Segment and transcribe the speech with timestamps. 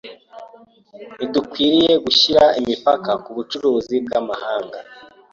[1.15, 4.77] Ntidukwiye gushyira imipaka ku bucuruzi bw’amahanga.